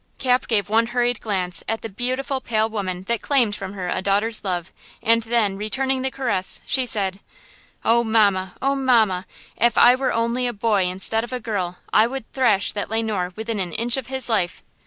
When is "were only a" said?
9.93-10.53